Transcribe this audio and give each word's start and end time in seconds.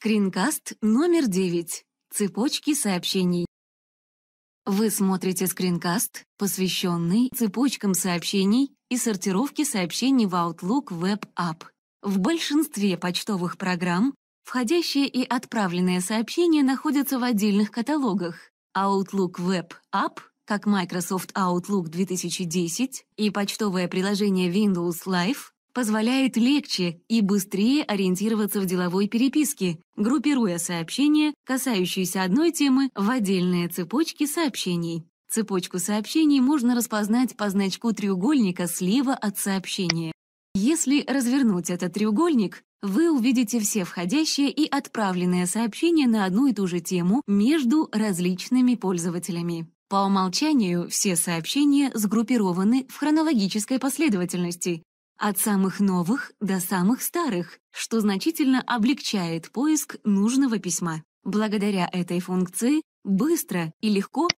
Скринкаст 0.00 0.74
номер 0.80 1.26
9. 1.26 1.84
Цепочки 2.14 2.74
сообщений. 2.74 3.46
Вы 4.64 4.90
смотрите 4.90 5.48
скринкаст, 5.48 6.22
посвященный 6.38 7.30
цепочкам 7.34 7.94
сообщений 7.94 8.70
и 8.90 8.96
сортировке 8.96 9.64
сообщений 9.64 10.26
в 10.26 10.36
Outlook 10.36 10.90
Web 10.90 11.24
App. 11.36 11.64
В 12.00 12.20
большинстве 12.20 12.96
почтовых 12.96 13.58
программ 13.58 14.14
входящие 14.44 15.08
и 15.08 15.24
отправленные 15.24 16.00
сообщения 16.00 16.62
находятся 16.62 17.18
в 17.18 17.24
отдельных 17.24 17.72
каталогах. 17.72 18.52
Outlook 18.76 19.40
Web 19.40 19.72
App, 19.92 20.20
как 20.44 20.66
Microsoft 20.66 21.32
Outlook 21.32 21.88
2010 21.88 23.04
и 23.16 23.30
почтовое 23.30 23.88
приложение 23.88 24.48
Windows 24.48 25.06
Live 25.06 25.50
позволяет 25.78 26.36
легче 26.36 27.02
и 27.06 27.20
быстрее 27.20 27.84
ориентироваться 27.84 28.60
в 28.60 28.66
деловой 28.66 29.06
переписке, 29.06 29.78
группируя 29.94 30.58
сообщения, 30.58 31.34
касающиеся 31.44 32.24
одной 32.24 32.50
темы, 32.50 32.90
в 32.96 33.08
отдельные 33.08 33.68
цепочки 33.68 34.26
сообщений. 34.26 35.04
Цепочку 35.30 35.78
сообщений 35.78 36.40
можно 36.40 36.74
распознать 36.74 37.36
по 37.36 37.48
значку 37.48 37.92
треугольника 37.92 38.66
слева 38.66 39.14
от 39.14 39.38
сообщения. 39.38 40.10
Если 40.52 41.04
развернуть 41.06 41.70
этот 41.70 41.92
треугольник, 41.92 42.64
вы 42.82 43.12
увидите 43.12 43.60
все 43.60 43.84
входящие 43.84 44.50
и 44.50 44.68
отправленные 44.68 45.46
сообщения 45.46 46.08
на 46.08 46.24
одну 46.24 46.48
и 46.48 46.52
ту 46.52 46.66
же 46.66 46.80
тему 46.80 47.22
между 47.28 47.88
различными 47.92 48.74
пользователями. 48.74 49.68
По 49.88 50.04
умолчанию 50.04 50.88
все 50.90 51.16
сообщения 51.16 51.90
сгруппированы 51.94 52.84
в 52.90 52.96
хронологической 52.98 53.78
последовательности, 53.78 54.82
от 55.18 55.36
самых 55.38 55.80
новых 55.80 56.32
до 56.40 56.60
самых 56.60 57.02
старых, 57.02 57.58
что 57.70 58.00
значительно 58.00 58.62
облегчает 58.62 59.50
поиск 59.50 59.96
нужного 60.04 60.58
письма. 60.58 61.02
Благодаря 61.24 61.88
этой 61.92 62.20
функции 62.20 62.82
быстро 63.04 63.72
и 63.80 63.90
легко 63.90 64.28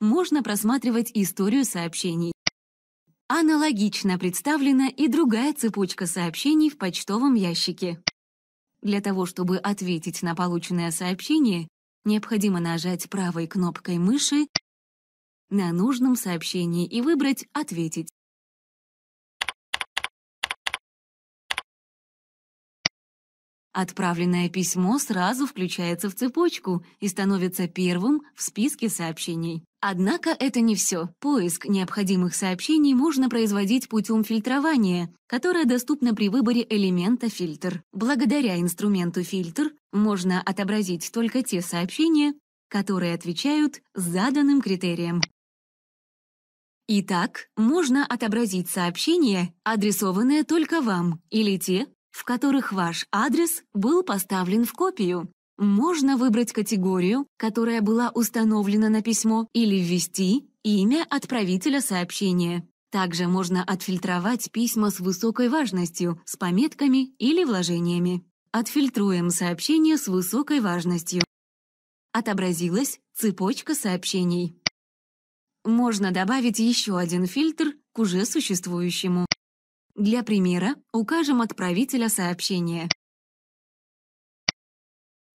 можно 0.00 0.42
просматривать 0.42 1.10
историю 1.14 1.64
сообщений. 1.64 2.32
Аналогично 3.28 4.18
представлена 4.18 4.88
и 4.88 5.06
другая 5.06 5.54
цепочка 5.54 6.06
сообщений 6.06 6.70
в 6.70 6.78
почтовом 6.78 7.34
ящике. 7.34 8.02
Для 8.82 9.00
того, 9.00 9.26
чтобы 9.26 9.58
ответить 9.58 10.22
на 10.22 10.34
полученное 10.34 10.90
сообщение, 10.90 11.68
необходимо 12.04 12.60
нажать 12.60 13.08
правой 13.10 13.46
кнопкой 13.46 13.98
мыши 13.98 14.46
на 15.50 15.72
нужном 15.72 16.16
сообщении 16.16 16.86
и 16.86 17.00
выбрать 17.00 17.46
«Ответить». 17.52 18.08
Отправленное 23.72 24.48
письмо 24.48 24.98
сразу 24.98 25.46
включается 25.46 26.08
в 26.08 26.14
цепочку 26.14 26.84
и 27.00 27.08
становится 27.08 27.68
первым 27.68 28.22
в 28.34 28.42
списке 28.42 28.88
сообщений. 28.88 29.62
Однако 29.80 30.30
это 30.30 30.60
не 30.60 30.74
все. 30.74 31.10
Поиск 31.20 31.66
необходимых 31.66 32.34
сообщений 32.34 32.94
можно 32.94 33.28
производить 33.28 33.88
путем 33.88 34.24
фильтрования, 34.24 35.14
которое 35.26 35.66
доступно 35.66 36.14
при 36.14 36.28
выборе 36.28 36.66
элемента 36.68 37.28
«Фильтр». 37.28 37.82
Благодаря 37.92 38.58
инструменту 38.58 39.22
«Фильтр» 39.22 39.72
можно 39.92 40.42
отобразить 40.42 41.12
только 41.12 41.42
те 41.42 41.60
сообщения, 41.60 42.34
которые 42.68 43.14
отвечают 43.14 43.80
заданным 43.94 44.60
критериям. 44.60 45.20
Итак, 46.88 47.50
можно 47.56 48.06
отобразить 48.06 48.70
сообщения, 48.70 49.54
адресованные 49.62 50.42
только 50.42 50.80
вам, 50.80 51.20
или 51.28 51.58
те, 51.58 51.86
в 52.18 52.24
которых 52.24 52.72
ваш 52.72 53.06
адрес 53.12 53.62
был 53.72 54.02
поставлен 54.02 54.64
в 54.64 54.72
копию. 54.72 55.30
Можно 55.56 56.16
выбрать 56.16 56.50
категорию, 56.50 57.28
которая 57.36 57.80
была 57.80 58.10
установлена 58.12 58.88
на 58.88 59.02
письмо, 59.02 59.46
или 59.52 59.76
ввести 59.76 60.50
имя 60.64 61.06
отправителя 61.08 61.80
сообщения. 61.80 62.68
Также 62.90 63.28
можно 63.28 63.62
отфильтровать 63.62 64.50
письма 64.50 64.90
с 64.90 64.98
высокой 64.98 65.48
важностью, 65.48 66.20
с 66.24 66.36
пометками 66.36 67.14
или 67.18 67.44
вложениями. 67.44 68.24
Отфильтруем 68.50 69.30
сообщение 69.30 69.96
с 69.96 70.08
высокой 70.08 70.58
важностью. 70.58 71.22
Отобразилась 72.12 72.98
цепочка 73.14 73.76
сообщений. 73.76 74.60
Можно 75.64 76.10
добавить 76.10 76.58
еще 76.58 76.98
один 76.98 77.26
фильтр 77.26 77.74
к 77.92 78.00
уже 78.00 78.24
существующему. 78.24 79.27
Для 79.98 80.22
примера 80.22 80.76
укажем 80.92 81.40
отправителя 81.40 82.08
сообщения. 82.08 82.88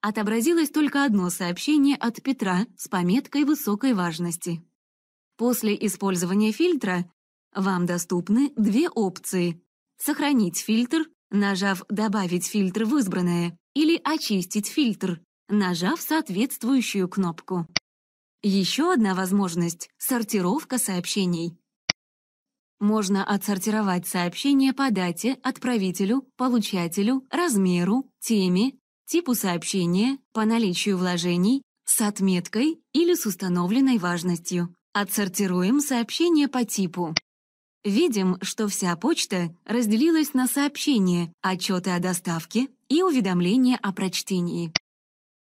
Отобразилось 0.00 0.70
только 0.70 1.04
одно 1.04 1.30
сообщение 1.30 1.96
от 1.96 2.22
Петра 2.22 2.66
с 2.76 2.86
пометкой 2.86 3.42
высокой 3.42 3.92
важности. 3.92 4.62
После 5.36 5.74
использования 5.84 6.52
фильтра 6.52 7.10
вам 7.52 7.86
доступны 7.86 8.52
две 8.54 8.88
опции. 8.88 9.60
Сохранить 9.96 10.58
фильтр, 10.58 11.10
нажав 11.30 11.82
«Добавить 11.88 12.46
фильтр 12.46 12.84
в 12.84 12.96
избранное» 12.98 13.58
или 13.74 14.00
«Очистить 14.04 14.68
фильтр», 14.68 15.20
нажав 15.48 16.00
соответствующую 16.00 17.08
кнопку. 17.08 17.66
Еще 18.42 18.92
одна 18.92 19.16
возможность— 19.16 19.90
сортировка 19.98 20.78
сообщений. 20.78 21.58
Можно 22.82 23.22
отсортировать 23.22 24.08
сообщение 24.08 24.72
по 24.72 24.90
дате, 24.90 25.38
отправителю, 25.44 26.26
получателю, 26.36 27.24
размеру, 27.30 28.10
теме, 28.18 28.72
типу 29.06 29.36
сообщения, 29.36 30.18
по 30.32 30.44
наличию 30.44 30.98
вложений, 30.98 31.62
с 31.84 32.00
отметкой 32.00 32.80
или 32.92 33.14
с 33.14 33.24
установленной 33.24 33.98
важностью. 33.98 34.74
Отсортируем 34.92 35.78
сообщение 35.78 36.48
по 36.48 36.64
типу. 36.64 37.14
Видим, 37.84 38.36
что 38.42 38.66
вся 38.66 38.96
почта 38.96 39.54
разделилась 39.64 40.34
на 40.34 40.48
сообщения, 40.48 41.32
отчеты 41.40 41.90
о 41.90 42.00
доставке 42.00 42.66
и 42.88 43.00
уведомления 43.04 43.78
о 43.80 43.92
прочтении. 43.92 44.72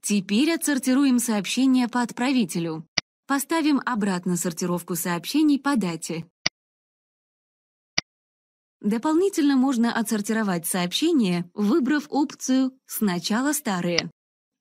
Теперь 0.00 0.52
отсортируем 0.52 1.18
сообщения 1.18 1.86
по 1.86 2.00
отправителю. 2.00 2.86
Поставим 3.26 3.82
обратно 3.84 4.38
сортировку 4.38 4.94
сообщений 4.94 5.58
по 5.58 5.76
дате. 5.76 6.24
Дополнительно 8.80 9.56
можно 9.56 9.92
отсортировать 9.92 10.66
сообщения, 10.66 11.50
выбрав 11.52 12.06
опцию 12.08 12.72
«Сначала 12.86 13.52
старые». 13.52 14.10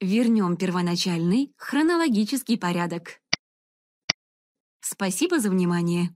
Вернем 0.02 0.58
первоначальный 0.58 1.54
хронологический 1.58 2.58
порядок. 2.58 3.22
Спасибо 4.82 5.40
за 5.40 5.50
внимание. 5.50 6.16